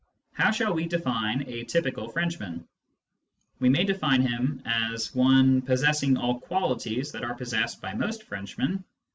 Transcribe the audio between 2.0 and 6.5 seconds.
Frenchman? We may define him as one" possessing all